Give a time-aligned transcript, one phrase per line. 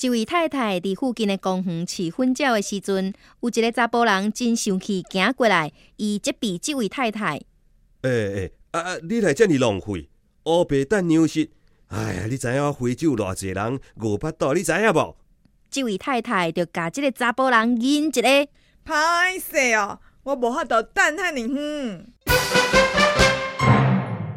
[0.00, 7.42] 一位太太伫附近的公园饲粉鸟的时阵，有一个查甫人真生气，行过来，伊责备这位太太。
[8.00, 8.96] 诶诶，啊啊！
[9.02, 10.08] 你来遮尔浪费，
[10.44, 11.50] 乌白等娘食。
[11.88, 15.16] 哎呀，你知影非洲偌济人饿巴肚，你知影无？
[15.70, 18.22] 这位太太就甲这个查甫人引一个，
[18.86, 22.06] 歹势哦，我无法度等遐尼远。